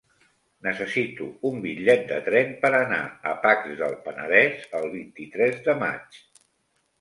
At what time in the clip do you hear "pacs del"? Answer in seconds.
3.45-3.93